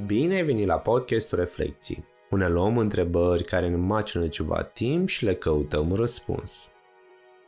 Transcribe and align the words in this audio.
Bine 0.00 0.34
ai 0.34 0.42
venit 0.44 0.66
la 0.66 0.78
podcastul 0.78 1.38
Reflecții. 1.38 2.04
Une 2.30 2.48
luăm 2.48 2.78
întrebări 2.78 3.44
care 3.44 3.68
ne 3.68 3.76
macină 3.76 4.26
ceva 4.26 4.62
timp 4.62 5.08
și 5.08 5.24
le 5.24 5.34
căutăm 5.34 5.94
răspuns. 5.94 6.68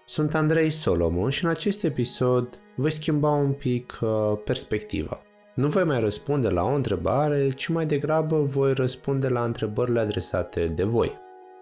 Sunt 0.04 0.34
Andrei 0.34 0.70
Solomon 0.70 1.30
și 1.30 1.44
în 1.44 1.50
acest 1.50 1.84
episod 1.84 2.60
voi 2.76 2.90
schimba 2.90 3.30
un 3.30 3.52
pic 3.52 3.98
uh, 4.02 4.38
perspectiva. 4.44 5.22
Nu 5.54 5.68
voi 5.68 5.84
mai 5.84 6.00
răspunde 6.00 6.48
la 6.48 6.62
o 6.62 6.74
întrebare, 6.74 7.50
ci 7.50 7.68
mai 7.68 7.86
degrabă 7.86 8.42
voi 8.42 8.72
răspunde 8.72 9.28
la 9.28 9.44
întrebările 9.44 10.00
adresate 10.00 10.66
de 10.66 10.84
voi. 10.84 11.12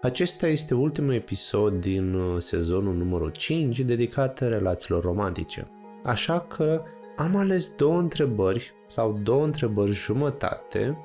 Acesta 0.01 0.47
este 0.47 0.73
ultimul 0.73 1.13
episod 1.13 1.73
din 1.81 2.13
uh, 2.13 2.41
sezonul 2.41 2.93
numărul 2.93 3.29
5 3.29 3.79
dedicat 3.79 4.39
relațiilor 4.39 5.03
romantice. 5.03 5.67
Așa 6.03 6.39
că 6.39 6.83
am 7.15 7.35
ales 7.35 7.73
două 7.75 7.97
întrebări 7.97 8.73
sau 8.87 9.19
două 9.23 9.43
întrebări 9.43 9.91
jumătate 9.91 10.97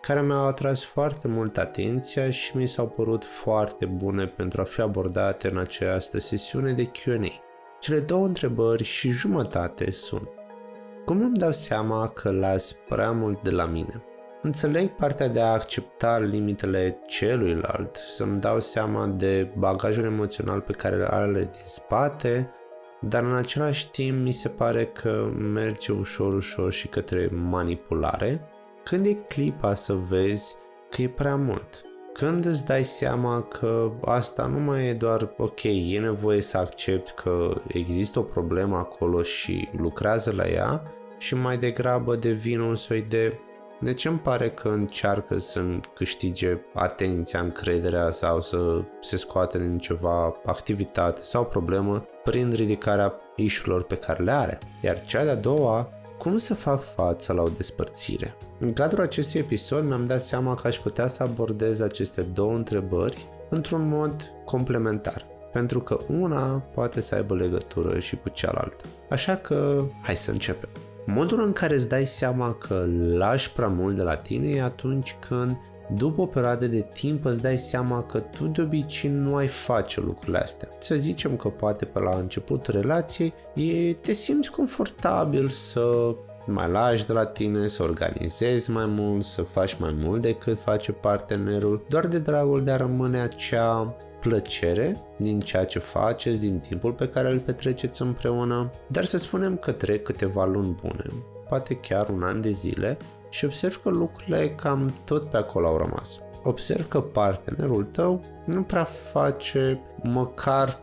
care 0.00 0.22
mi-au 0.22 0.46
atras 0.46 0.84
foarte 0.84 1.28
mult 1.28 1.58
atenția 1.58 2.30
și 2.30 2.56
mi 2.56 2.66
s-au 2.66 2.88
părut 2.88 3.24
foarte 3.24 3.86
bune 3.86 4.26
pentru 4.26 4.60
a 4.60 4.64
fi 4.64 4.80
abordate 4.80 5.48
în 5.48 5.58
această 5.58 6.18
sesiune 6.18 6.72
de 6.72 6.84
Q&A. 6.84 7.40
Cele 7.80 8.00
două 8.00 8.26
întrebări 8.26 8.82
și 8.82 9.10
jumătate 9.10 9.90
sunt 9.90 10.28
Cum 11.04 11.20
îmi 11.20 11.36
dau 11.36 11.52
seama 11.52 12.08
că 12.08 12.30
las 12.30 12.72
prea 12.72 13.12
mult 13.12 13.42
de 13.42 13.50
la 13.50 13.64
mine? 13.64 14.04
Înțeleg 14.42 14.88
partea 14.88 15.28
de 15.28 15.40
a 15.40 15.52
accepta 15.52 16.18
limitele 16.18 16.98
celuilalt, 17.06 17.96
să-mi 17.96 18.38
dau 18.38 18.60
seama 18.60 19.06
de 19.06 19.52
bagajul 19.56 20.04
emoțional 20.04 20.60
pe 20.60 20.72
care 20.72 20.96
îl 20.96 21.04
are 21.04 21.32
din 21.32 21.50
spate, 21.52 22.50
dar 23.08 23.22
în 23.22 23.34
același 23.34 23.90
timp 23.90 24.22
mi 24.22 24.32
se 24.32 24.48
pare 24.48 24.84
că 24.84 25.30
merge 25.38 25.92
ușor, 25.92 26.34
ușor 26.34 26.72
și 26.72 26.88
către 26.88 27.30
manipulare. 27.32 28.40
Când 28.84 29.06
e 29.06 29.12
clipa 29.14 29.74
să 29.74 29.92
vezi 29.92 30.56
că 30.90 31.02
e 31.02 31.08
prea 31.08 31.36
mult? 31.36 31.84
Când 32.12 32.44
îți 32.44 32.64
dai 32.64 32.84
seama 32.84 33.42
că 33.42 33.92
asta 34.04 34.46
nu 34.46 34.58
mai 34.58 34.86
e 34.86 34.92
doar 34.92 35.34
ok, 35.36 35.62
e 35.62 35.98
nevoie 36.00 36.40
să 36.40 36.58
accept 36.58 37.08
că 37.08 37.62
există 37.66 38.18
o 38.18 38.22
problemă 38.22 38.76
acolo 38.76 39.22
și 39.22 39.68
lucrează 39.76 40.32
la 40.32 40.48
ea 40.48 40.82
și 41.18 41.34
mai 41.34 41.58
degrabă 41.58 42.16
devine 42.16 42.62
un 42.62 42.74
soi 42.74 43.02
de 43.02 43.38
de 43.80 43.94
ce 43.94 44.08
îmi 44.08 44.18
pare 44.18 44.50
că 44.50 44.68
încearcă 44.68 45.36
să 45.36 45.62
câștige 45.94 46.58
atenția, 46.74 47.40
încrederea 47.40 48.10
sau 48.10 48.40
să 48.40 48.82
se 49.00 49.16
scoate 49.16 49.58
din 49.58 49.78
ceva 49.78 50.36
activitate 50.44 51.22
sau 51.22 51.44
problemă 51.44 52.06
prin 52.24 52.50
ridicarea 52.50 53.14
ișurilor 53.36 53.82
pe 53.82 53.96
care 53.96 54.22
le 54.22 54.30
are. 54.32 54.58
Iar 54.80 55.00
cea 55.00 55.24
de-a 55.24 55.34
doua, 55.34 55.88
cum 56.18 56.36
să 56.36 56.54
fac 56.54 56.82
față 56.82 57.32
la 57.32 57.42
o 57.42 57.48
despărțire? 57.48 58.36
În 58.58 58.72
cadrul 58.72 59.02
acestui 59.02 59.40
episod 59.40 59.84
mi-am 59.84 60.06
dat 60.06 60.20
seama 60.20 60.54
că 60.54 60.66
aș 60.66 60.76
putea 60.76 61.06
să 61.06 61.22
abordez 61.22 61.80
aceste 61.80 62.22
două 62.22 62.54
întrebări 62.54 63.28
într-un 63.50 63.88
mod 63.88 64.32
complementar 64.44 65.26
pentru 65.52 65.80
că 65.80 65.98
una 66.08 66.58
poate 66.58 67.00
să 67.00 67.14
aibă 67.14 67.34
legătură 67.34 67.98
și 67.98 68.16
cu 68.16 68.28
cealaltă. 68.28 68.84
Așa 69.10 69.36
că 69.36 69.84
hai 70.02 70.16
să 70.16 70.30
începem. 70.30 70.68
Modul 71.06 71.42
în 71.42 71.52
care 71.52 71.74
îți 71.74 71.88
dai 71.88 72.04
seama 72.04 72.52
că 72.52 72.86
lași 73.16 73.52
prea 73.52 73.68
mult 73.68 73.96
de 73.96 74.02
la 74.02 74.16
tine 74.16 74.48
e 74.48 74.62
atunci 74.62 75.16
când 75.28 75.56
după 75.94 76.20
o 76.20 76.26
perioadă 76.26 76.66
de 76.66 76.86
timp 76.92 77.24
îți 77.24 77.42
dai 77.42 77.58
seama 77.58 78.02
că 78.02 78.18
tu 78.18 78.46
de 78.46 78.62
obicei 78.62 79.10
nu 79.10 79.34
ai 79.34 79.46
face 79.46 80.00
lucrurile 80.00 80.38
astea. 80.38 80.68
Să 80.78 80.94
zicem 80.94 81.36
că 81.36 81.48
poate 81.48 81.84
pe 81.84 81.98
la 81.98 82.16
începutul 82.16 82.80
relației 82.80 83.34
e, 83.54 83.92
te 83.92 84.12
simți 84.12 84.50
confortabil 84.50 85.48
să 85.48 86.14
mai 86.46 86.70
lași 86.70 87.06
de 87.06 87.12
la 87.12 87.24
tine, 87.24 87.66
să 87.66 87.82
organizezi 87.82 88.70
mai 88.70 88.86
mult, 88.86 89.24
să 89.24 89.42
faci 89.42 89.76
mai 89.78 89.96
mult 90.02 90.22
decât 90.22 90.60
face 90.60 90.92
partenerul, 90.92 91.86
doar 91.88 92.06
de 92.06 92.18
dragul 92.18 92.64
de 92.64 92.70
a 92.70 92.76
rămâne 92.76 93.20
acea 93.20 93.96
plăcere 94.28 95.00
din 95.16 95.40
ceea 95.40 95.64
ce 95.64 95.78
faceți, 95.78 96.40
din 96.40 96.58
timpul 96.58 96.92
pe 96.92 97.08
care 97.08 97.30
îl 97.30 97.38
petreceți 97.38 98.02
împreună, 98.02 98.70
dar 98.88 99.04
să 99.04 99.16
spunem 99.16 99.56
că 99.56 99.72
trec 99.72 100.02
câteva 100.02 100.44
luni 100.44 100.74
bune, 100.82 101.04
poate 101.48 101.74
chiar 101.74 102.08
un 102.08 102.22
an 102.22 102.40
de 102.40 102.50
zile 102.50 102.96
și 103.30 103.44
observ 103.44 103.82
că 103.82 103.88
lucrurile 103.88 104.50
cam 104.50 104.94
tot 105.04 105.30
pe 105.30 105.36
acolo 105.36 105.66
au 105.66 105.76
rămas. 105.76 106.20
Observ 106.42 106.88
că 106.88 107.00
partenerul 107.00 107.84
tău 107.84 108.24
nu 108.44 108.62
prea 108.62 108.84
face 108.84 109.80
măcar 110.02 110.80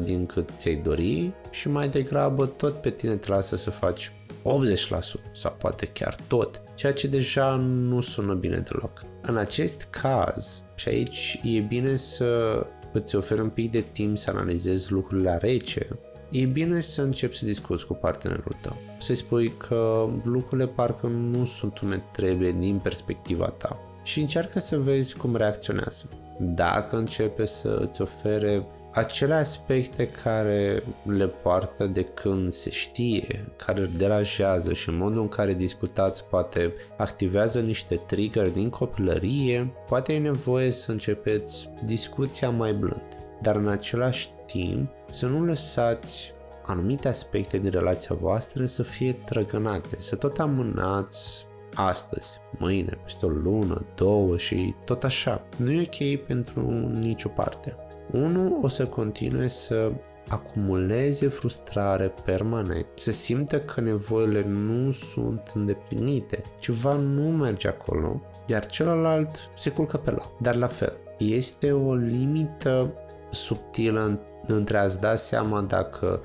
40% 0.00 0.02
din 0.02 0.26
cât 0.26 0.48
ți-ai 0.56 0.74
dori 0.74 1.32
și 1.50 1.68
mai 1.68 1.88
degrabă 1.88 2.46
tot 2.46 2.80
pe 2.80 2.90
tine 2.90 3.16
te 3.16 3.28
lasă 3.28 3.56
să 3.56 3.70
faci 3.70 4.12
80% 4.46 5.30
sau 5.30 5.56
poate 5.58 5.86
chiar 5.86 6.16
tot, 6.26 6.62
ceea 6.74 6.92
ce 6.92 7.06
deja 7.06 7.54
nu 7.56 8.00
sună 8.00 8.34
bine 8.34 8.58
deloc. 8.58 9.04
În 9.22 9.36
acest 9.36 9.88
caz, 9.90 10.62
și 10.74 10.88
aici 10.88 11.40
e 11.42 11.60
bine 11.60 11.94
să 11.94 12.62
îți 12.92 13.16
oferi 13.16 13.40
un 13.40 13.48
pic 13.48 13.70
de 13.70 13.84
timp 13.92 14.18
să 14.18 14.30
analizezi 14.30 14.92
lucrurile 14.92 15.30
la 15.30 15.36
rece, 15.36 15.88
e 16.30 16.44
bine 16.44 16.80
să 16.80 17.02
începi 17.02 17.36
să 17.36 17.44
discuți 17.44 17.86
cu 17.86 17.94
partenerul 17.94 18.56
tău. 18.60 18.76
Să-i 18.98 19.14
spui 19.14 19.52
că 19.56 20.08
lucrurile 20.24 20.66
parcă 20.66 21.06
nu 21.06 21.44
sunt 21.44 21.78
unde 21.78 22.02
trebuie 22.12 22.52
din 22.52 22.78
perspectiva 22.78 23.48
ta 23.48 23.78
și 24.02 24.20
încearcă 24.20 24.58
să 24.58 24.78
vezi 24.78 25.16
cum 25.16 25.36
reacționează. 25.36 26.08
Dacă 26.38 26.96
începe 26.96 27.44
să 27.44 27.78
îți 27.88 28.02
ofere 28.02 28.66
acele 28.96 29.34
aspecte 29.34 30.08
care 30.08 30.82
le 31.02 31.26
poartă 31.26 31.86
de 31.86 32.02
când 32.02 32.52
se 32.52 32.70
știe, 32.70 33.52
care 33.56 33.80
îl 33.80 33.90
deranjează 33.96 34.72
și 34.72 34.88
în 34.88 34.96
modul 34.96 35.20
în 35.20 35.28
care 35.28 35.54
discutați 35.54 36.28
poate 36.28 36.74
activează 36.96 37.60
niște 37.60 37.96
trigger 37.96 38.50
din 38.50 38.70
copilărie, 38.70 39.74
poate 39.86 40.12
e 40.12 40.18
nevoie 40.18 40.70
să 40.70 40.90
începeți 40.90 41.68
discuția 41.84 42.50
mai 42.50 42.72
blând. 42.72 43.16
Dar 43.42 43.56
în 43.56 43.68
același 43.68 44.28
timp 44.46 44.90
să 45.10 45.26
nu 45.26 45.44
lăsați 45.44 46.34
anumite 46.66 47.08
aspecte 47.08 47.58
din 47.58 47.70
relația 47.70 48.16
voastră 48.20 48.64
să 48.64 48.82
fie 48.82 49.12
trăgănate, 49.12 49.96
să 49.98 50.16
tot 50.16 50.38
amânați 50.38 51.46
astăzi, 51.74 52.40
mâine, 52.58 52.98
peste 53.02 53.26
o 53.26 53.28
lună, 53.28 53.84
două 53.94 54.36
și 54.36 54.74
tot 54.84 55.04
așa. 55.04 55.46
Nu 55.56 55.70
e 55.70 55.80
ok 55.80 56.26
pentru 56.26 56.70
nicio 56.88 57.28
parte. 57.28 57.76
Unul 58.22 58.58
o 58.62 58.68
să 58.68 58.86
continue 58.86 59.46
să 59.46 59.92
acumuleze 60.28 61.28
frustrare 61.28 62.14
permanent, 62.24 62.86
să 62.94 63.10
simtă 63.10 63.60
că 63.60 63.80
nevoile 63.80 64.44
nu 64.46 64.90
sunt 64.90 65.50
îndeplinite, 65.54 66.42
ceva 66.58 66.94
nu 66.94 67.22
merge 67.22 67.68
acolo, 67.68 68.22
iar 68.46 68.66
celălalt 68.66 69.50
se 69.54 69.70
culcă 69.70 69.96
pe 69.96 70.10
la. 70.10 70.32
Dar 70.40 70.54
la 70.54 70.66
fel, 70.66 70.96
este 71.18 71.72
o 71.72 71.94
limită 71.94 72.92
subtilă 73.30 74.20
între 74.46 74.78
a-ți 74.78 75.00
da 75.00 75.14
seama 75.14 75.60
dacă 75.60 76.20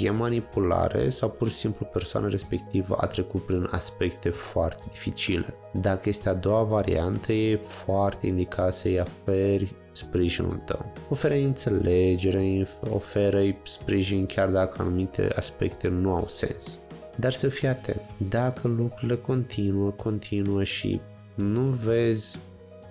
e 0.00 0.10
manipulare 0.10 1.08
sau 1.08 1.30
pur 1.30 1.48
și 1.48 1.54
simplu 1.54 1.86
persoana 1.86 2.28
respectivă 2.28 2.96
a 3.00 3.06
trecut 3.06 3.46
prin 3.46 3.68
aspecte 3.70 4.28
foarte 4.28 4.82
dificile. 4.90 5.54
Dacă 5.72 6.08
este 6.08 6.28
a 6.28 6.34
doua 6.34 6.62
variantă, 6.62 7.32
e 7.32 7.56
foarte 7.56 8.26
indicat 8.26 8.74
să-i 8.74 9.00
oferi 9.00 9.74
sprijinul 9.96 10.62
tău. 10.64 10.92
Oferă 11.08 11.34
înțelegere, 11.34 12.66
oferă 12.90 13.42
sprijin 13.62 14.26
chiar 14.26 14.48
dacă 14.48 14.82
anumite 14.82 15.28
aspecte 15.36 15.88
nu 15.88 16.14
au 16.14 16.28
sens. 16.28 16.78
Dar 17.16 17.32
să 17.32 17.48
fii 17.48 17.68
atent. 17.68 18.00
Dacă 18.28 18.68
lucrurile 18.68 19.16
continuă, 19.16 19.90
continuă 19.90 20.62
și 20.62 21.00
nu 21.34 21.62
vezi 21.62 22.38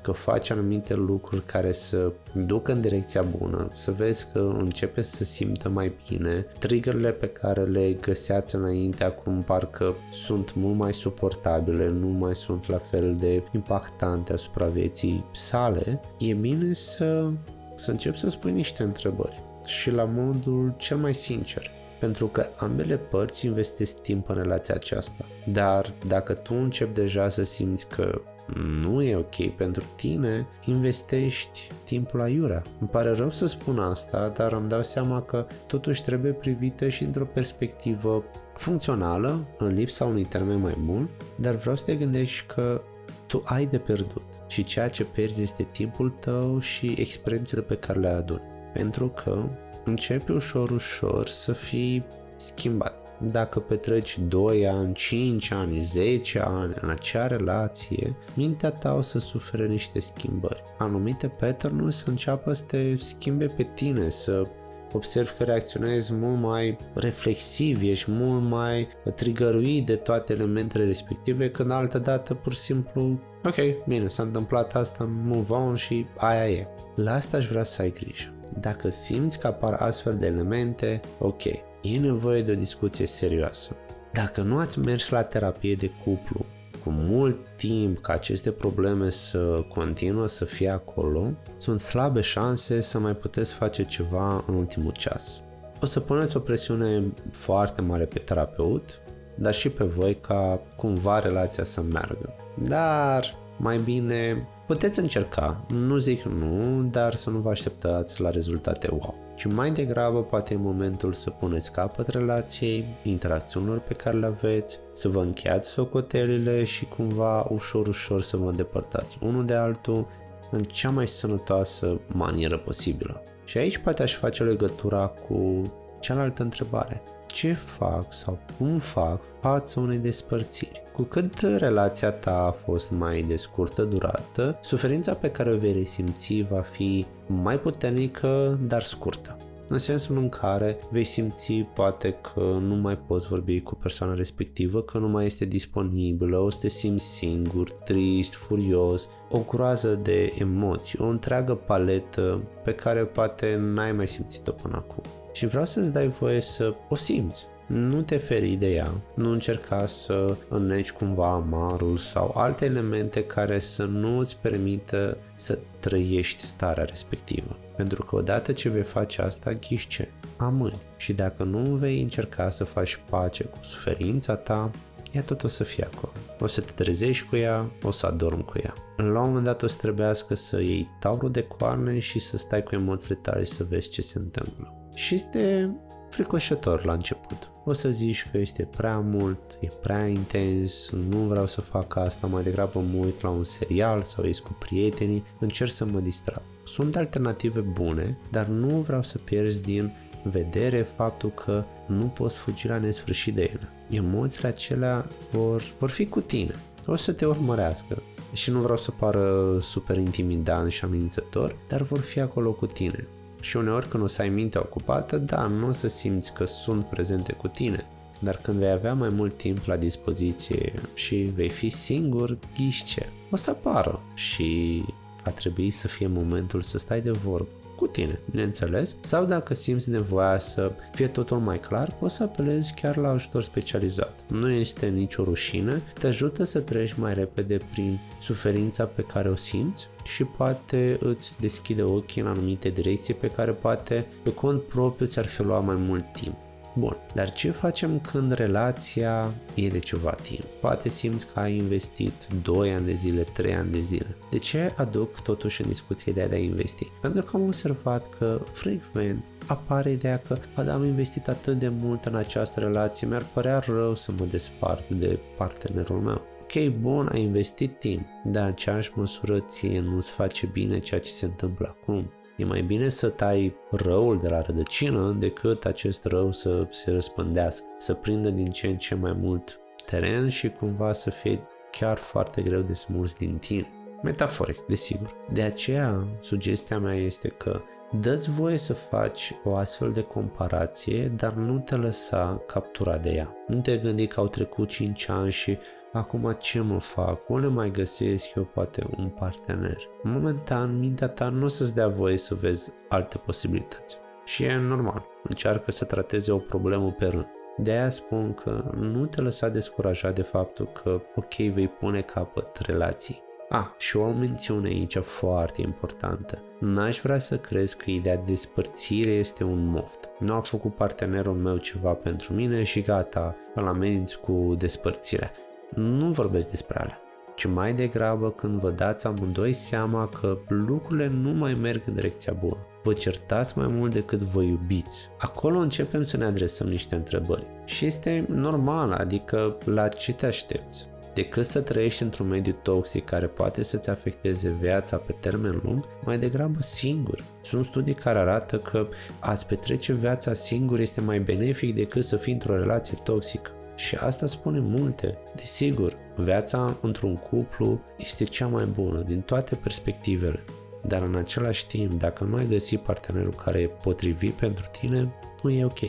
că 0.03 0.11
faci 0.11 0.49
anumite 0.49 0.93
lucruri 0.93 1.45
care 1.45 1.71
să 1.71 2.11
ducă 2.45 2.71
în 2.71 2.81
direcția 2.81 3.21
bună, 3.21 3.69
să 3.73 3.91
vezi 3.91 4.31
că 4.31 4.55
începe 4.57 5.01
să 5.01 5.23
simtă 5.23 5.69
mai 5.69 5.93
bine, 6.09 6.45
triggerele 6.59 7.11
pe 7.11 7.27
care 7.27 7.63
le 7.63 7.93
găseați 7.93 8.55
înainte 8.55 9.03
acum 9.03 9.41
parcă 9.41 9.95
sunt 10.11 10.55
mult 10.55 10.77
mai 10.77 10.93
suportabile, 10.93 11.89
nu 11.89 12.07
mai 12.07 12.35
sunt 12.35 12.67
la 12.67 12.77
fel 12.77 13.15
de 13.19 13.43
impactante 13.53 14.33
asupra 14.33 14.65
vieții 14.65 15.25
sale, 15.31 16.01
e 16.19 16.33
bine 16.33 16.73
să, 16.73 17.29
să 17.75 17.91
începi 17.91 18.17
să 18.17 18.29
spui 18.29 18.51
niște 18.51 18.83
întrebări 18.83 19.43
și 19.65 19.91
la 19.91 20.03
modul 20.03 20.73
cel 20.77 20.97
mai 20.97 21.13
sincer 21.13 21.71
pentru 21.99 22.27
că 22.27 22.45
ambele 22.57 22.97
părți 22.97 23.45
investesc 23.45 24.01
timp 24.01 24.29
în 24.29 24.35
relația 24.35 24.75
aceasta. 24.75 25.25
Dar 25.51 25.93
dacă 26.07 26.33
tu 26.33 26.53
începi 26.53 26.93
deja 26.93 27.29
să 27.29 27.43
simți 27.43 27.89
că 27.89 28.21
nu 28.55 29.01
e 29.01 29.15
ok 29.15 29.47
pentru 29.55 29.83
tine, 29.95 30.47
investești 30.65 31.71
timpul 31.83 32.19
la 32.19 32.27
iurea. 32.27 32.63
Îmi 32.79 32.89
pare 32.89 33.11
rău 33.11 33.31
să 33.31 33.45
spun 33.45 33.79
asta, 33.79 34.29
dar 34.29 34.53
îmi 34.53 34.69
dau 34.69 34.83
seama 34.83 35.21
că 35.21 35.45
totuși 35.67 36.03
trebuie 36.03 36.31
privită 36.31 36.87
și 36.87 37.03
într-o 37.03 37.25
perspectivă 37.25 38.23
funcțională, 38.55 39.47
în 39.57 39.73
lipsa 39.73 40.05
unui 40.05 40.23
termen 40.23 40.59
mai 40.59 40.77
bun, 40.85 41.09
dar 41.35 41.55
vreau 41.55 41.75
să 41.75 41.83
te 41.85 41.95
gândești 41.95 42.45
că 42.53 42.81
tu 43.27 43.41
ai 43.45 43.65
de 43.65 43.77
pierdut 43.77 44.23
și 44.47 44.63
ceea 44.63 44.89
ce 44.89 45.03
pierzi 45.03 45.41
este 45.41 45.67
timpul 45.71 46.09
tău 46.09 46.59
și 46.59 46.95
experiențele 46.97 47.61
pe 47.61 47.75
care 47.75 47.99
le 47.99 48.07
aduni. 48.07 48.41
Pentru 48.73 49.07
că 49.07 49.43
începi 49.85 50.31
ușor, 50.31 50.69
ușor 50.71 51.27
să 51.27 51.51
fii 51.51 52.05
schimbat 52.35 53.02
dacă 53.17 53.59
petreci 53.59 54.19
2 54.19 54.67
ani, 54.67 54.93
5 54.93 55.51
ani, 55.51 55.77
10 55.77 56.39
ani 56.39 56.73
în 56.81 56.89
acea 56.89 57.27
relație, 57.27 58.15
mintea 58.33 58.69
ta 58.69 58.93
o 58.93 59.01
să 59.01 59.19
sufere 59.19 59.67
niște 59.67 59.99
schimbări. 59.99 60.63
Anumite 60.77 61.27
pattern 61.27 61.89
să 61.89 62.09
înceapă 62.09 62.53
să 62.53 62.63
te 62.65 62.95
schimbe 62.95 63.45
pe 63.45 63.63
tine, 63.73 64.09
să 64.09 64.47
observ 64.93 65.37
că 65.37 65.43
reacționezi 65.43 66.13
mult 66.13 66.39
mai 66.39 66.77
reflexiv, 66.93 67.81
ești 67.81 68.11
mult 68.11 68.43
mai 68.43 68.87
trigăruit 69.15 69.85
de 69.85 69.95
toate 69.95 70.33
elementele 70.33 70.85
respective, 70.85 71.51
când 71.51 71.71
altă 71.71 71.99
dată 71.99 72.33
pur 72.33 72.53
și 72.53 72.59
simplu, 72.59 73.19
ok, 73.45 73.85
bine, 73.87 74.07
s-a 74.07 74.23
întâmplat 74.23 74.75
asta, 74.75 75.09
move 75.23 75.53
on 75.53 75.75
și 75.75 76.05
aia 76.17 76.49
e. 76.49 76.67
La 76.95 77.13
asta 77.13 77.37
aș 77.37 77.47
vrea 77.47 77.63
să 77.63 77.81
ai 77.81 77.91
grijă. 77.91 78.33
Dacă 78.59 78.89
simți 78.89 79.39
că 79.39 79.47
apar 79.47 79.73
astfel 79.73 80.17
de 80.17 80.25
elemente, 80.25 81.01
ok, 81.19 81.41
e 81.83 81.99
nevoie 81.99 82.41
de 82.41 82.51
o 82.51 82.55
discuție 82.55 83.05
serioasă. 83.05 83.75
Dacă 84.13 84.41
nu 84.41 84.57
ați 84.57 84.79
mers 84.79 85.09
la 85.09 85.23
terapie 85.23 85.75
de 85.75 85.91
cuplu 86.03 86.45
cu 86.83 86.89
mult 86.89 87.37
timp 87.55 88.01
ca 88.01 88.13
aceste 88.13 88.51
probleme 88.51 89.09
să 89.09 89.65
continuă 89.69 90.27
să 90.27 90.45
fie 90.45 90.69
acolo, 90.69 91.31
sunt 91.57 91.79
slabe 91.79 92.21
șanse 92.21 92.81
să 92.81 92.99
mai 92.99 93.15
puteți 93.15 93.53
face 93.53 93.83
ceva 93.83 94.43
în 94.47 94.55
ultimul 94.55 94.91
ceas. 94.91 95.41
O 95.81 95.85
să 95.85 95.99
puneți 95.99 96.37
o 96.37 96.39
presiune 96.39 97.13
foarte 97.31 97.81
mare 97.81 98.05
pe 98.05 98.19
terapeut, 98.19 99.01
dar 99.35 99.53
și 99.53 99.69
pe 99.69 99.83
voi 99.83 100.19
ca 100.19 100.61
cumva 100.77 101.19
relația 101.19 101.63
să 101.63 101.81
meargă. 101.81 102.33
Dar 102.63 103.35
mai 103.57 103.77
bine 103.77 104.47
puteți 104.67 104.99
încerca, 104.99 105.65
nu 105.69 105.97
zic 105.97 106.21
nu, 106.21 106.83
dar 106.83 107.13
să 107.13 107.29
nu 107.29 107.39
vă 107.39 107.49
așteptați 107.49 108.21
la 108.21 108.29
rezultate 108.29 108.87
wow 108.91 109.22
ci 109.35 109.45
mai 109.45 109.71
degrabă 109.71 110.23
poate 110.23 110.53
e 110.53 110.57
momentul 110.57 111.13
să 111.13 111.29
puneți 111.29 111.71
capăt 111.71 112.07
relației, 112.07 112.85
interacțiunilor 113.03 113.79
pe 113.79 113.93
care 113.93 114.17
le 114.17 114.25
aveți, 114.25 114.79
să 114.93 115.09
vă 115.09 115.19
încheiați 115.19 115.69
socotelile 115.69 116.63
și 116.63 116.85
cumva 116.85 117.47
ușor, 117.49 117.87
ușor 117.87 118.21
să 118.21 118.37
vă 118.37 118.49
îndepărtați 118.49 119.17
unul 119.21 119.45
de 119.45 119.53
altul 119.53 120.07
în 120.51 120.63
cea 120.63 120.89
mai 120.89 121.07
sănătoasă 121.07 121.99
manieră 122.07 122.57
posibilă. 122.57 123.23
Și 123.45 123.57
aici 123.57 123.77
poate 123.77 124.01
aș 124.01 124.15
face 124.15 124.43
legătura 124.43 125.07
cu 125.07 125.71
cealaltă 125.99 126.43
întrebare. 126.43 127.01
Ce 127.27 127.53
fac 127.53 128.13
sau 128.13 128.39
cum 128.57 128.77
fac 128.77 129.21
față 129.41 129.79
unei 129.79 129.97
despărțiri? 129.97 130.82
Cu 130.93 131.01
cât 131.01 131.39
relația 131.39 132.11
ta 132.11 132.45
a 132.45 132.51
fost 132.51 132.91
mai 132.91 133.21
de 133.21 133.35
scurtă 133.35 133.83
durată, 133.83 134.57
suferința 134.61 135.13
pe 135.13 135.31
care 135.31 135.51
o 135.51 135.57
vei 135.57 135.73
resimți 135.73 136.45
va 136.49 136.61
fi 136.61 137.05
mai 137.27 137.59
puternică, 137.59 138.59
dar 138.67 138.81
scurtă 138.81 139.37
în 139.67 139.77
sensul 139.77 140.17
în 140.17 140.29
care 140.29 140.77
vei 140.91 141.03
simți 141.03 141.53
poate 141.53 142.15
că 142.21 142.57
nu 142.61 142.75
mai 142.75 142.97
poți 142.97 143.27
vorbi 143.27 143.61
cu 143.61 143.75
persoana 143.75 144.13
respectivă, 144.13 144.81
că 144.81 144.97
nu 144.97 145.07
mai 145.07 145.25
este 145.25 145.45
disponibilă, 145.45 146.37
o 146.37 146.49
să 146.49 146.59
te 146.59 146.67
simți 146.67 147.05
singur, 147.05 147.71
trist, 147.71 148.33
furios, 148.33 149.07
o 149.29 149.39
groază 149.39 149.99
de 150.03 150.33
emoții, 150.37 150.99
o 151.01 151.05
întreagă 151.05 151.55
paletă 151.55 152.43
pe 152.63 152.73
care 152.73 153.05
poate 153.05 153.55
n-ai 153.59 153.91
mai 153.91 154.07
simțit-o 154.07 154.51
până 154.51 154.75
acum. 154.75 155.03
Și 155.31 155.45
vreau 155.45 155.65
să-ți 155.65 155.91
dai 155.91 156.07
voie 156.07 156.41
să 156.41 156.73
o 156.89 156.95
simți, 156.95 157.45
nu 157.73 158.01
te 158.01 158.17
feri 158.17 158.55
de 158.55 158.73
ea, 158.73 159.01
nu 159.15 159.29
încerca 159.29 159.85
să 159.85 160.37
înneci 160.49 160.91
cumva 160.91 161.33
amarul 161.33 161.97
sau 161.97 162.33
alte 162.35 162.65
elemente 162.65 163.23
care 163.23 163.59
să 163.59 163.83
nu 163.83 164.17
îți 164.17 164.37
permită 164.37 165.17
să 165.35 165.59
trăiești 165.79 166.41
starea 166.41 166.83
respectivă. 166.83 167.57
Pentru 167.75 168.03
că 168.03 168.15
odată 168.15 168.51
ce 168.51 168.69
vei 168.69 168.83
face 168.83 169.21
asta, 169.21 169.51
ghiși 169.51 169.87
ce? 169.87 170.09
Amâni. 170.37 170.81
Și 170.97 171.13
dacă 171.13 171.43
nu 171.43 171.75
vei 171.75 172.01
încerca 172.01 172.49
să 172.49 172.63
faci 172.63 172.99
pace 173.09 173.43
cu 173.43 173.57
suferința 173.61 174.35
ta, 174.35 174.71
ea 175.11 175.23
tot 175.23 175.43
o 175.43 175.47
să 175.47 175.63
fie 175.63 175.89
acolo. 175.93 176.13
O 176.39 176.47
să 176.47 176.61
te 176.61 176.71
trezești 176.71 177.27
cu 177.27 177.35
ea, 177.35 177.71
o 177.83 177.91
să 177.91 178.05
adormi 178.05 178.43
cu 178.43 178.59
ea. 178.63 178.73
La 178.97 179.19
un 179.19 179.27
moment 179.27 179.45
dat 179.45 179.61
o 179.61 179.67
să 179.67 179.77
trebuiască 179.77 180.35
să 180.35 180.61
iei 180.61 180.89
taurul 180.99 181.31
de 181.31 181.43
coarne 181.43 181.99
și 181.99 182.19
să 182.19 182.37
stai 182.37 182.63
cu 182.63 182.75
emoțiile 182.75 183.19
tale 183.21 183.43
și 183.43 183.51
să 183.51 183.63
vezi 183.63 183.89
ce 183.89 184.01
se 184.01 184.19
întâmplă. 184.19 184.73
Și 184.93 185.15
este 185.15 185.75
fricoșător 186.13 186.85
la 186.85 186.93
început. 186.93 187.51
O 187.65 187.73
să 187.73 187.89
zici 187.89 188.27
că 188.31 188.37
este 188.37 188.63
prea 188.63 188.99
mult, 188.99 189.39
e 189.59 189.67
prea 189.67 190.07
intens, 190.07 190.91
nu 191.09 191.17
vreau 191.17 191.45
să 191.45 191.61
fac 191.61 191.95
asta, 191.95 192.27
mai 192.27 192.43
degrabă 192.43 192.79
mă 192.79 193.05
uit 193.05 193.21
la 193.21 193.29
un 193.29 193.43
serial 193.43 194.01
sau 194.01 194.25
ies 194.25 194.39
cu 194.39 194.55
prietenii, 194.59 195.23
încerc 195.39 195.71
să 195.71 195.85
mă 195.85 195.99
distrag. 195.99 196.41
Sunt 196.63 196.95
alternative 196.95 197.59
bune, 197.59 198.17
dar 198.31 198.45
nu 198.45 198.67
vreau 198.67 199.01
să 199.01 199.17
pierzi 199.17 199.61
din 199.61 199.93
vedere 200.23 200.81
faptul 200.81 201.29
că 201.29 201.63
nu 201.87 202.05
poți 202.05 202.39
fugi 202.39 202.67
la 202.67 202.77
nesfârșit 202.77 203.35
de 203.35 203.41
ele. 203.41 203.69
Emoțiile 203.89 204.47
acelea 204.47 205.09
vor, 205.31 205.63
vor 205.79 205.89
fi 205.89 206.05
cu 206.05 206.21
tine, 206.21 206.55
o 206.85 206.95
să 206.95 207.13
te 207.13 207.25
urmărească, 207.25 208.01
și 208.33 208.51
nu 208.51 208.59
vreau 208.59 208.77
să 208.77 208.91
pară 208.91 209.57
super 209.59 209.97
intimidant 209.97 210.71
și 210.71 210.85
amenințător, 210.85 211.55
dar 211.67 211.81
vor 211.81 211.99
fi 211.99 212.19
acolo 212.19 212.51
cu 212.51 212.65
tine. 212.65 213.07
Și 213.43 213.57
uneori 213.57 213.87
când 213.87 214.03
o 214.03 214.07
să 214.07 214.21
ai 214.21 214.29
mintea 214.29 214.61
ocupată, 214.61 215.17
da, 215.17 215.47
nu 215.47 215.67
o 215.67 215.71
să 215.71 215.87
simți 215.87 216.33
că 216.33 216.45
sunt 216.45 216.85
prezente 216.85 217.33
cu 217.33 217.47
tine, 217.47 217.85
dar 218.19 218.37
când 218.41 218.57
vei 218.57 218.69
avea 218.69 218.93
mai 218.93 219.09
mult 219.09 219.37
timp 219.37 219.65
la 219.65 219.75
dispoziție 219.75 220.73
și 220.93 221.15
vei 221.15 221.49
fi 221.49 221.69
singur, 221.69 222.37
ghișce, 222.55 223.09
o 223.31 223.35
să 223.35 223.49
apară. 223.49 224.01
Și 224.13 224.83
va 225.23 225.31
trebui 225.31 225.69
să 225.69 225.87
fie 225.87 226.07
momentul 226.07 226.61
să 226.61 226.77
stai 226.77 227.01
de 227.01 227.11
vorbă 227.11 227.51
cu 227.75 227.87
tine, 227.87 228.19
bineînțeles, 228.29 228.95
sau 229.01 229.25
dacă 229.25 229.53
simți 229.53 229.89
nevoia 229.89 230.37
să 230.37 230.71
fie 230.91 231.07
totul 231.07 231.37
mai 231.37 231.59
clar, 231.59 231.95
poți 231.99 232.15
să 232.15 232.23
apelezi 232.23 232.73
chiar 232.73 232.97
la 232.97 233.09
ajutor 233.09 233.43
specializat. 233.43 234.19
Nu 234.27 234.49
este 234.49 234.85
nicio 234.85 235.23
rușine, 235.23 235.81
te 235.97 236.07
ajută 236.07 236.43
să 236.43 236.59
treci 236.59 236.93
mai 236.93 237.13
repede 237.13 237.59
prin 237.71 237.99
suferința 238.19 238.85
pe 238.85 239.01
care 239.01 239.29
o 239.29 239.35
simți 239.35 239.87
și 240.03 240.23
poate 240.23 240.97
îți 240.99 241.35
deschide 241.39 241.83
ochii 241.83 242.21
în 242.21 242.27
anumite 242.27 242.69
direcții 242.69 243.13
pe 243.13 243.27
care 243.27 243.51
poate 243.51 244.05
pe 244.23 244.33
cont 244.33 244.61
propriu 244.61 245.05
ți-ar 245.05 245.25
fi 245.25 245.43
luat 245.43 245.65
mai 245.65 245.75
mult 245.75 246.05
timp. 246.13 246.35
Bun, 246.75 246.97
dar 247.13 247.31
ce 247.31 247.51
facem 247.51 247.99
când 247.99 248.33
relația 248.33 249.33
e 249.53 249.69
de 249.69 249.79
ceva 249.79 250.11
timp? 250.11 250.43
Poate 250.61 250.89
simți 250.89 251.27
că 251.27 251.39
ai 251.39 251.55
investit 251.55 252.27
2 252.43 252.73
ani 252.73 252.85
de 252.85 252.93
zile, 252.93 253.21
3 253.21 253.53
ani 253.53 253.71
de 253.71 253.79
zile. 253.79 254.17
De 254.29 254.37
ce 254.37 254.73
aduc 254.77 255.19
totuși 255.19 255.61
în 255.61 255.67
discuție 255.67 256.11
ideea 256.11 256.27
de 256.27 256.35
a 256.35 256.39
investi? 256.39 256.91
Pentru 257.01 257.21
că 257.21 257.35
am 257.35 257.43
observat 257.43 258.09
că 258.17 258.41
frecvent 258.51 259.25
apare 259.47 259.89
ideea 259.89 260.21
că 260.21 260.37
am 260.71 260.83
investit 260.83 261.27
atât 261.27 261.59
de 261.59 261.67
mult 261.67 262.05
în 262.05 262.15
această 262.15 262.59
relație, 262.59 263.07
mi-ar 263.07 263.25
părea 263.33 263.59
rău 263.59 263.95
să 263.95 264.11
mă 264.17 264.25
despart 264.25 264.89
de 264.89 265.19
partenerul 265.37 265.99
meu. 265.99 266.21
Ok, 266.41 266.67
bun, 266.79 267.09
ai 267.11 267.21
investit 267.21 267.79
timp, 267.79 268.07
dar 268.25 268.43
în 268.43 268.49
aceeași 268.49 268.91
măsură 268.95 269.39
ție 269.39 269.79
nu-ți 269.79 270.11
face 270.11 270.45
bine 270.45 270.79
ceea 270.79 270.99
ce 270.99 271.09
se 271.09 271.25
întâmplă 271.25 271.75
acum. 271.79 272.11
E 272.37 272.45
mai 272.45 272.61
bine 272.61 272.89
să 272.89 273.09
tai 273.09 273.55
răul 273.71 274.19
de 274.19 274.27
la 274.27 274.41
rădăcină 274.41 275.15
decât 275.19 275.65
acest 275.65 276.05
rău 276.05 276.31
să 276.31 276.67
se 276.69 276.91
răspândească, 276.91 277.65
să 277.77 277.93
prindă 277.93 278.29
din 278.29 278.45
ce 278.45 278.67
în 278.67 278.77
ce 278.77 278.95
mai 278.95 279.13
mult 279.13 279.59
teren 279.85 280.29
și 280.29 280.49
cumva 280.49 280.93
să 280.93 281.09
fie 281.09 281.47
chiar 281.71 281.97
foarte 281.97 282.41
greu 282.41 282.61
de 282.61 282.73
smuls 282.73 283.15
din 283.15 283.37
tine. 283.37 283.67
Metaforic, 284.03 284.65
desigur. 284.67 285.15
De 285.31 285.41
aceea, 285.41 286.07
sugestia 286.19 286.79
mea 286.79 286.95
este 286.95 287.27
că 287.27 287.61
dă-ți 287.99 288.29
voie 288.29 288.57
să 288.57 288.73
faci 288.73 289.33
o 289.43 289.55
astfel 289.55 289.91
de 289.91 290.01
comparație, 290.01 291.07
dar 291.07 291.33
nu 291.33 291.59
te 291.59 291.75
lăsa 291.75 292.43
captura 292.47 292.97
de 292.97 293.09
ea. 293.09 293.35
Nu 293.47 293.59
te 293.59 293.77
gândi 293.77 294.07
că 294.07 294.19
au 294.19 294.27
trecut 294.27 294.69
5 294.69 295.09
ani 295.09 295.31
și 295.31 295.57
acum 295.93 296.35
ce 296.39 296.59
mă 296.59 296.79
fac, 296.79 297.29
unde 297.29 297.47
mai 297.47 297.71
găsesc 297.71 298.35
eu 298.35 298.43
poate 298.43 298.83
un 298.97 299.09
partener. 299.09 299.77
Momentan, 300.03 300.79
mintea 300.79 301.07
ta 301.07 301.29
nu 301.29 301.45
o 301.45 301.47
să-ți 301.47 301.75
dea 301.75 301.87
voie 301.87 302.17
să 302.17 302.35
vezi 302.35 302.73
alte 302.89 303.17
posibilități. 303.17 303.97
Și 304.25 304.43
e 304.43 304.55
normal, 304.55 305.05
încearcă 305.23 305.71
să 305.71 305.85
trateze 305.85 306.31
o 306.31 306.37
problemă 306.37 306.91
pe 306.91 307.05
rând. 307.05 307.27
De 307.57 307.71
aia 307.71 307.89
spun 307.89 308.33
că 308.33 308.71
nu 308.75 309.05
te 309.05 309.21
lăsa 309.21 309.49
descurajat 309.49 310.15
de 310.15 310.21
faptul 310.21 310.65
că, 310.65 311.01
ok, 311.15 311.33
vei 311.33 311.67
pune 311.67 312.01
capăt 312.01 312.57
relații. 312.57 313.21
A, 313.49 313.57
ah, 313.57 313.65
și 313.77 313.97
o 313.97 314.11
mențiune 314.11 314.67
aici 314.67 314.97
foarte 314.97 315.61
importantă. 315.61 316.41
N-aș 316.59 316.99
vrea 316.99 317.17
să 317.17 317.37
crezi 317.37 317.77
că 317.77 317.91
ideea 317.91 318.15
de 318.15 318.23
despărțire 318.25 319.09
este 319.09 319.43
un 319.43 319.65
moft. 319.65 320.09
Nu 320.19 320.33
a 320.33 320.39
făcut 320.39 320.75
partenerul 320.75 321.33
meu 321.33 321.57
ceva 321.57 321.93
pentru 321.93 322.33
mine 322.33 322.63
și 322.63 322.81
gata, 322.81 323.35
îl 323.55 323.67
ameninți 323.67 324.19
cu 324.19 324.55
despărțirea. 324.57 325.31
Nu 325.75 326.11
vorbesc 326.11 326.49
despre 326.49 326.79
alea 326.79 327.03
ci 327.35 327.45
mai 327.45 327.73
degrabă 327.73 328.31
când 328.31 328.55
vă 328.55 328.71
dați 328.71 329.07
amândoi 329.07 329.53
seama 329.53 330.07
că 330.07 330.37
lucrurile 330.47 331.07
nu 331.07 331.29
mai 331.29 331.53
merg 331.53 331.81
în 331.85 331.93
direcția 331.93 332.33
bună. 332.33 332.67
Vă 332.83 332.93
certați 332.93 333.57
mai 333.57 333.67
mult 333.67 333.93
decât 333.93 334.19
vă 334.19 334.41
iubiți. 334.41 335.09
Acolo 335.17 335.57
începem 335.57 336.01
să 336.01 336.17
ne 336.17 336.25
adresăm 336.25 336.67
niște 336.67 336.95
întrebări. 336.95 337.45
Și 337.65 337.85
este 337.85 338.25
normal, 338.27 338.91
adică 338.91 339.57
la 339.65 339.87
ce 339.87 340.13
te 340.13 340.25
aștepți? 340.25 340.91
decât 341.13 341.45
să 341.45 341.61
trăiești 341.61 342.03
într-un 342.03 342.27
mediu 342.27 342.55
toxic 342.61 343.05
care 343.05 343.27
poate 343.27 343.63
să-ți 343.63 343.89
afecteze 343.89 344.57
viața 344.61 344.97
pe 344.97 345.15
termen 345.19 345.61
lung, 345.63 345.85
mai 346.05 346.17
degrabă 346.17 346.61
singur. 346.61 347.23
Sunt 347.41 347.65
studii 347.65 347.93
care 347.93 348.19
arată 348.19 348.57
că 348.59 348.87
a-ți 349.19 349.47
petrece 349.47 349.93
viața 349.93 350.33
singur 350.33 350.79
este 350.79 351.01
mai 351.01 351.19
benefic 351.19 351.75
decât 351.75 352.03
să 352.03 352.15
fii 352.15 352.33
într-o 352.33 352.57
relație 352.57 352.97
toxică. 353.03 353.51
Și 353.75 353.95
asta 353.95 354.25
spune 354.25 354.59
multe. 354.59 355.17
Desigur, 355.35 355.97
viața 356.15 356.77
într-un 356.81 357.15
cuplu 357.15 357.81
este 357.97 358.23
cea 358.23 358.47
mai 358.47 358.65
bună 358.65 359.01
din 359.01 359.21
toate 359.21 359.55
perspectivele. 359.55 360.43
Dar 360.87 361.01
în 361.01 361.15
același 361.15 361.67
timp, 361.67 361.99
dacă 361.99 362.23
nu 362.23 362.35
ai 362.35 362.47
găsit 362.47 362.79
partenerul 362.79 363.33
care 363.33 363.59
e 363.59 363.67
potrivit 363.67 364.33
pentru 364.33 364.65
tine, 364.79 365.13
nu 365.43 365.49
e 365.49 365.65
ok. 365.65 365.79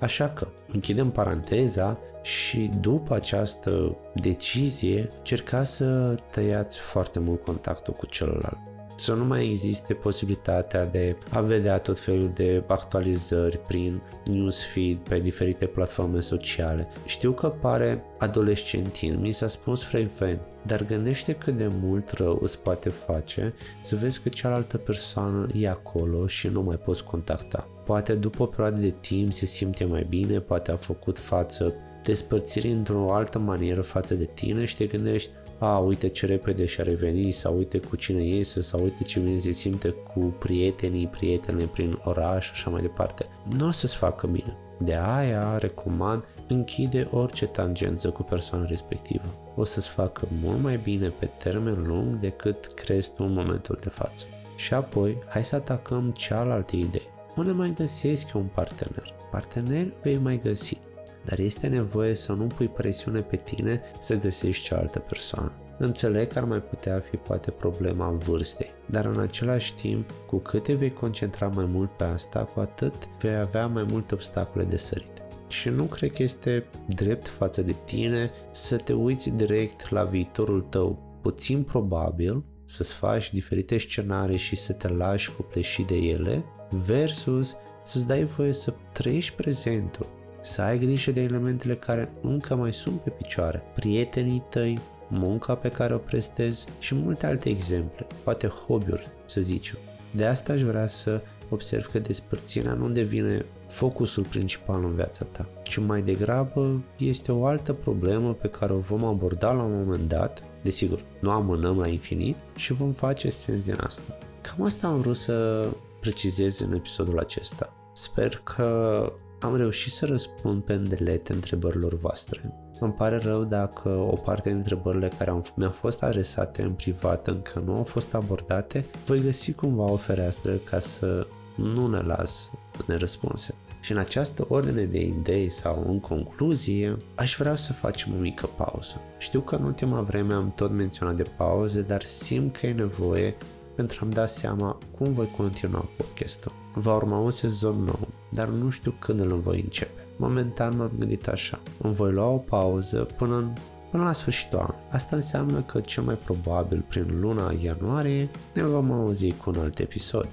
Așa 0.00 0.28
că 0.28 0.48
închidem 0.72 1.10
paranteza 1.10 1.98
și 2.22 2.70
după 2.80 3.14
această 3.14 3.96
decizie 4.14 5.10
cerca 5.22 5.64
să 5.64 6.14
tăiați 6.30 6.78
foarte 6.78 7.18
mult 7.18 7.42
contactul 7.42 7.94
cu 7.94 8.06
celălalt 8.06 8.73
să 8.96 9.14
nu 9.14 9.24
mai 9.24 9.48
existe 9.48 9.94
posibilitatea 9.94 10.86
de 10.86 11.16
a 11.30 11.40
vedea 11.40 11.78
tot 11.78 11.98
felul 11.98 12.30
de 12.34 12.62
actualizări 12.66 13.58
prin 13.58 14.02
newsfeed 14.24 14.96
pe 14.96 15.18
diferite 15.18 15.66
platforme 15.66 16.20
sociale. 16.20 16.88
Știu 17.04 17.32
că 17.32 17.48
pare 17.48 18.04
adolescentin, 18.18 19.20
mi 19.20 19.30
s-a 19.30 19.46
spus 19.46 19.82
frecvent, 19.82 20.40
dar 20.66 20.82
gândește 20.82 21.32
cât 21.32 21.56
de 21.56 21.70
mult 21.80 22.10
rău 22.10 22.38
îți 22.42 22.58
poate 22.58 22.88
face 22.88 23.54
să 23.80 23.96
vezi 23.96 24.22
că 24.22 24.28
cealaltă 24.28 24.76
persoană 24.76 25.46
e 25.54 25.68
acolo 25.68 26.26
și 26.26 26.48
nu 26.48 26.62
mai 26.62 26.76
poți 26.76 27.04
contacta. 27.04 27.68
Poate 27.84 28.14
după 28.14 28.42
o 28.42 28.46
perioadă 28.46 28.80
de 28.80 28.94
timp 29.00 29.32
se 29.32 29.46
simte 29.46 29.84
mai 29.84 30.06
bine, 30.08 30.38
poate 30.38 30.70
a 30.70 30.76
făcut 30.76 31.18
față 31.18 31.74
despărțirii 32.04 32.70
într-o 32.70 33.14
altă 33.14 33.38
manieră 33.38 33.82
față 33.82 34.14
de 34.14 34.24
tine 34.34 34.64
și 34.64 34.76
te 34.76 34.86
gândești 34.86 35.30
a, 35.58 35.78
uite 35.78 36.08
ce 36.08 36.26
repede 36.26 36.64
și-a 36.64 36.84
revenit, 36.84 37.34
sau 37.34 37.56
uite 37.56 37.78
cu 37.78 37.96
cine 37.96 38.22
iese, 38.22 38.60
sau 38.60 38.82
uite 38.82 39.02
ce 39.02 39.20
bine 39.20 39.38
se 39.38 39.50
simte 39.50 39.88
cu 39.88 40.20
prietenii, 40.20 41.06
prietene 41.06 41.64
prin 41.64 41.98
oraș 42.04 42.44
și 42.44 42.50
așa 42.52 42.70
mai 42.70 42.80
departe. 42.80 43.26
Nu 43.56 43.66
o 43.66 43.70
să-ți 43.70 43.96
facă 43.96 44.26
bine. 44.26 44.56
De 44.78 44.94
aia 44.94 45.58
recomand 45.58 46.24
închide 46.48 47.08
orice 47.10 47.46
tangență 47.46 48.10
cu 48.10 48.22
persoana 48.22 48.66
respectivă. 48.66 49.52
O 49.54 49.64
să-ți 49.64 49.88
facă 49.88 50.28
mult 50.42 50.60
mai 50.60 50.76
bine 50.76 51.08
pe 51.08 51.26
termen 51.26 51.84
lung 51.86 52.16
decât 52.16 52.66
crezi 52.66 53.14
tu 53.14 53.24
în 53.24 53.32
momentul 53.32 53.78
de 53.80 53.88
față. 53.88 54.26
Și 54.56 54.74
apoi, 54.74 55.18
hai 55.28 55.44
să 55.44 55.56
atacăm 55.56 56.10
cealaltă 56.10 56.76
idee. 56.76 57.02
Unde 57.36 57.52
mai 57.52 57.74
găsesc 57.76 58.34
un 58.34 58.46
partener? 58.54 59.14
Partener 59.30 59.92
vei 60.02 60.18
mai 60.18 60.40
găsi 60.42 60.78
dar 61.24 61.38
este 61.38 61.66
nevoie 61.66 62.14
să 62.14 62.32
nu 62.32 62.46
pui 62.46 62.68
presiune 62.68 63.20
pe 63.20 63.36
tine 63.36 63.80
să 63.98 64.14
găsești 64.14 64.64
cealaltă 64.64 64.98
persoană. 64.98 65.52
Înțeleg 65.78 66.28
că 66.28 66.38
ar 66.38 66.44
mai 66.44 66.62
putea 66.62 66.98
fi 66.98 67.16
poate 67.16 67.50
problema 67.50 68.10
vârstei, 68.10 68.74
dar 68.86 69.04
în 69.04 69.20
același 69.20 69.74
timp, 69.74 70.10
cu 70.26 70.36
cât 70.36 70.62
te 70.62 70.74
vei 70.74 70.92
concentra 70.92 71.48
mai 71.48 71.64
mult 71.64 71.90
pe 71.96 72.04
asta, 72.04 72.44
cu 72.44 72.60
atât 72.60 72.94
vei 73.20 73.36
avea 73.36 73.66
mai 73.66 73.86
multe 73.90 74.14
obstacole 74.14 74.64
de 74.64 74.76
sărit. 74.76 75.22
Și 75.48 75.68
nu 75.68 75.84
cred 75.84 76.10
că 76.10 76.22
este 76.22 76.66
drept 76.88 77.28
față 77.28 77.62
de 77.62 77.74
tine 77.84 78.30
să 78.50 78.76
te 78.76 78.92
uiți 78.92 79.30
direct 79.30 79.90
la 79.90 80.04
viitorul 80.04 80.60
tău. 80.60 81.18
Puțin 81.22 81.62
probabil 81.62 82.44
să-ți 82.64 82.94
faci 82.94 83.32
diferite 83.32 83.78
scenarii 83.78 84.36
și 84.36 84.56
să 84.56 84.72
te 84.72 84.88
lași 84.88 85.32
copleșit 85.32 85.86
de 85.86 85.96
ele, 85.96 86.44
versus 86.70 87.56
să-ți 87.82 88.06
dai 88.06 88.24
voie 88.24 88.52
să 88.52 88.74
trăiești 88.92 89.34
prezentul 89.34 90.06
să 90.44 90.62
ai 90.62 90.78
grijă 90.78 91.10
de 91.10 91.22
elementele 91.22 91.74
care 91.74 92.12
încă 92.22 92.54
mai 92.54 92.72
sunt 92.72 93.00
pe 93.00 93.10
picioare, 93.10 93.62
prietenii 93.74 94.44
tăi, 94.48 94.80
munca 95.08 95.54
pe 95.54 95.68
care 95.68 95.94
o 95.94 95.98
prestezi 95.98 96.66
și 96.78 96.94
multe 96.94 97.26
alte 97.26 97.48
exemple, 97.48 98.06
poate 98.24 98.46
hobby-uri, 98.46 99.10
să 99.26 99.40
zicem. 99.40 99.78
De 100.14 100.24
asta 100.24 100.52
aș 100.52 100.60
vrea 100.60 100.86
să 100.86 101.22
observ 101.48 101.86
că 101.86 101.98
despărțirea 101.98 102.72
nu 102.72 102.88
devine 102.88 103.46
focusul 103.68 104.24
principal 104.24 104.84
în 104.84 104.94
viața 104.94 105.24
ta, 105.24 105.48
ci 105.62 105.76
mai 105.76 106.02
degrabă 106.02 106.84
este 106.98 107.32
o 107.32 107.46
altă 107.46 107.72
problemă 107.72 108.32
pe 108.32 108.48
care 108.48 108.72
o 108.72 108.78
vom 108.78 109.04
aborda 109.04 109.52
la 109.52 109.62
un 109.62 109.84
moment 109.84 110.08
dat, 110.08 110.42
desigur, 110.62 111.04
nu 111.20 111.30
amânăm 111.30 111.78
la 111.78 111.86
infinit 111.86 112.36
și 112.56 112.72
vom 112.72 112.92
face 112.92 113.30
sens 113.30 113.64
din 113.64 113.78
asta. 113.80 114.18
Cam 114.40 114.64
asta 114.64 114.86
am 114.86 115.00
vrut 115.00 115.16
să 115.16 115.66
precizez 116.00 116.60
în 116.60 116.72
episodul 116.72 117.18
acesta. 117.18 117.72
Sper 117.92 118.40
că 118.44 119.12
am 119.44 119.56
reușit 119.56 119.92
să 119.92 120.06
răspund 120.06 120.62
pe 120.62 120.72
îndelete 120.72 121.32
întrebărilor 121.32 121.94
voastre. 121.94 122.54
Îmi 122.80 122.92
pare 122.92 123.16
rău 123.16 123.44
dacă 123.44 123.88
o 123.88 124.16
parte 124.16 124.48
din 124.48 124.56
întrebările 124.56 125.08
care 125.18 125.30
am, 125.30 125.44
mi-au 125.56 125.70
fost 125.70 126.02
adresate 126.02 126.62
în 126.62 126.72
privat 126.72 127.26
încă 127.26 127.62
nu 127.64 127.74
au 127.74 127.82
fost 127.82 128.14
abordate, 128.14 128.86
voi 129.06 129.20
găsi 129.20 129.52
cumva 129.52 129.90
o 129.90 129.96
fereastră 129.96 130.52
ca 130.52 130.78
să 130.78 131.26
nu 131.56 131.86
ne 131.86 132.00
las 132.00 132.50
nerăspunse. 132.86 133.54
Și 133.80 133.92
în 133.92 133.98
această 133.98 134.44
ordine 134.48 134.84
de 134.84 135.00
idei 135.00 135.48
sau 135.48 135.84
în 135.88 136.00
concluzie, 136.00 136.96
aș 137.14 137.36
vrea 137.38 137.54
să 137.54 137.72
facem 137.72 138.12
o 138.14 138.20
mică 138.20 138.46
pauză. 138.46 139.00
Știu 139.18 139.40
că 139.40 139.54
în 139.54 139.64
ultima 139.64 140.00
vreme 140.00 140.34
am 140.34 140.52
tot 140.56 140.70
menționat 140.70 141.16
de 141.16 141.26
pauze, 141.36 141.82
dar 141.82 142.02
simt 142.02 142.56
că 142.56 142.66
e 142.66 142.72
nevoie 142.72 143.36
pentru 143.76 143.98
a-mi 144.02 144.12
da 144.12 144.26
seama 144.26 144.78
cum 144.96 145.12
voi 145.12 145.30
continua 145.36 145.88
podcastul. 145.96 146.52
Va 146.74 146.94
urma 146.94 147.18
un 147.18 147.30
sezon 147.30 147.82
nou, 147.82 148.08
dar 148.28 148.48
nu 148.48 148.70
știu 148.70 148.94
când 148.98 149.20
îl 149.20 149.38
voi 149.38 149.60
începe. 149.60 150.06
Momentan 150.16 150.76
m-am 150.76 150.90
gândit 150.98 151.28
așa, 151.28 151.60
îmi 151.78 151.94
voi 151.94 152.12
lua 152.12 152.26
o 152.26 152.36
pauză 152.36 153.06
până 153.16 153.36
în 153.36 153.52
până 153.90 154.06
la 154.06 154.12
sfârșitul 154.12 154.58
anului. 154.58 154.80
Asta 154.90 155.16
înseamnă 155.16 155.62
că 155.62 155.80
cel 155.80 156.02
mai 156.02 156.14
probabil 156.14 156.84
prin 156.88 157.20
luna 157.20 157.54
ianuarie 157.62 158.30
ne 158.54 158.62
vom 158.62 158.92
auzi 158.92 159.32
cu 159.32 159.50
un 159.50 159.58
alt 159.58 159.78
episod. 159.78 160.28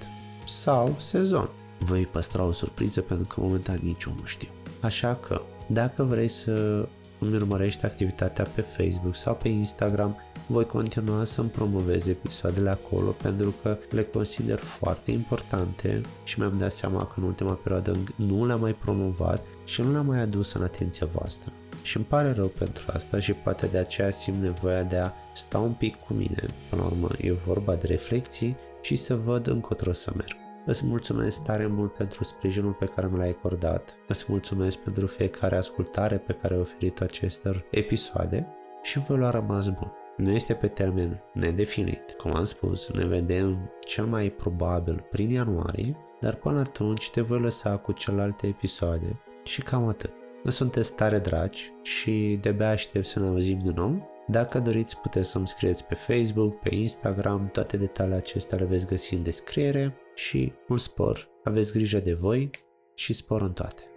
Sau 0.46 0.94
sezon. 0.96 1.48
Voi 1.78 2.06
păstra 2.06 2.44
o 2.44 2.52
surpriză 2.52 3.00
pentru 3.00 3.26
că 3.26 3.40
momentan 3.40 3.78
nici 3.82 4.04
eu 4.04 4.14
nu 4.18 4.24
știu. 4.24 4.48
Așa 4.80 5.14
că, 5.14 5.40
dacă 5.66 6.02
vrei 6.02 6.28
să 6.28 6.88
îmi 7.18 7.34
urmărești 7.34 7.84
activitatea 7.84 8.44
pe 8.44 8.60
Facebook 8.60 9.14
sau 9.14 9.34
pe 9.34 9.48
Instagram, 9.48 10.16
voi 10.46 10.66
continua 10.66 11.24
să-mi 11.24 11.48
promovez 11.48 12.06
episoadele 12.06 12.70
acolo 12.70 13.10
pentru 13.22 13.54
că 13.62 13.78
le 13.90 14.02
consider 14.02 14.58
foarte 14.58 15.10
importante 15.10 16.00
și 16.24 16.38
mi-am 16.38 16.58
dat 16.58 16.72
seama 16.72 17.06
că 17.06 17.14
în 17.16 17.22
ultima 17.22 17.52
perioadă 17.52 17.96
nu 18.16 18.46
le-am 18.46 18.60
mai 18.60 18.74
promovat 18.74 19.44
și 19.64 19.80
nu 19.80 19.92
le-am 19.92 20.06
mai 20.06 20.20
adus 20.20 20.52
în 20.52 20.62
atenția 20.62 21.06
voastră. 21.06 21.52
Și 21.82 21.96
îmi 21.96 22.06
pare 22.06 22.32
rău 22.32 22.46
pentru 22.46 22.84
asta 22.94 23.18
și 23.18 23.32
poate 23.32 23.66
de 23.66 23.78
aceea 23.78 24.10
simt 24.10 24.42
nevoia 24.42 24.82
de 24.82 24.96
a 24.96 25.12
sta 25.34 25.58
un 25.58 25.72
pic 25.72 25.96
cu 25.96 26.12
mine. 26.12 26.44
Până 26.70 26.82
la 26.82 26.88
urmă 26.88 27.08
e 27.18 27.32
vorba 27.32 27.74
de 27.74 27.86
reflexii 27.86 28.56
și 28.80 28.96
să 28.96 29.16
văd 29.16 29.46
încotro 29.46 29.92
să 29.92 30.12
merg. 30.16 30.36
Îți 30.66 30.86
mulțumesc 30.86 31.42
tare 31.42 31.66
mult 31.66 31.92
pentru 31.92 32.24
sprijinul 32.24 32.72
pe 32.72 32.84
care 32.84 33.08
mi 33.10 33.18
l-ai 33.18 33.28
acordat. 33.28 33.96
Îți 34.08 34.24
mulțumesc 34.28 34.76
pentru 34.76 35.06
fiecare 35.06 35.56
ascultare 35.56 36.16
pe 36.16 36.32
care 36.32 36.54
ai 36.54 36.60
oferit 36.60 37.00
acestor 37.00 37.64
episoade 37.70 38.46
și 38.82 38.98
vă 38.98 39.14
lua 39.14 39.30
rămas 39.30 39.68
bun. 39.68 39.92
Nu 40.16 40.30
este 40.30 40.54
pe 40.54 40.68
termen 40.68 41.22
nedefinit. 41.34 42.12
Cum 42.16 42.34
am 42.34 42.44
spus, 42.44 42.90
ne 42.90 43.06
vedem 43.06 43.70
cel 43.80 44.04
mai 44.04 44.30
probabil 44.30 45.06
prin 45.10 45.30
ianuarie, 45.30 45.96
dar 46.20 46.34
până 46.34 46.58
atunci 46.58 47.10
te 47.10 47.20
voi 47.20 47.40
lăsa 47.40 47.76
cu 47.76 47.92
celelalte 47.92 48.46
episoade 48.46 49.20
și 49.44 49.62
cam 49.62 49.88
atât. 49.88 50.12
Sunteți 50.44 50.94
tare 50.94 51.18
dragi 51.18 51.72
și 51.82 52.38
de-abia 52.40 52.68
aștept 52.68 53.06
să 53.06 53.20
ne 53.20 53.26
auzim 53.26 53.58
din 53.58 53.72
nou. 53.72 54.10
Dacă 54.26 54.60
doriți, 54.60 55.00
puteți 55.00 55.30
să-mi 55.30 55.48
scrieți 55.48 55.84
pe 55.84 55.94
Facebook, 55.94 56.58
pe 56.58 56.74
Instagram, 56.74 57.48
toate 57.52 57.76
detaliile 57.76 58.18
acestea 58.18 58.58
le 58.58 58.64
veți 58.64 58.86
găsi 58.86 59.14
în 59.14 59.22
descriere 59.22 59.96
și 60.14 60.52
mult 60.68 60.80
spor, 60.80 61.28
aveți 61.44 61.72
grijă 61.72 61.98
de 61.98 62.12
voi 62.12 62.50
și 62.94 63.12
spor 63.12 63.42
în 63.42 63.52
toate. 63.52 63.91